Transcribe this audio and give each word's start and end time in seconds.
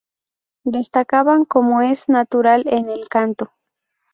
Destacaban, 0.65 1.45
como 1.45 1.83
es 1.83 2.09
natural, 2.09 2.63
en 2.65 2.89
el 2.89 3.07
canto. 3.07 3.51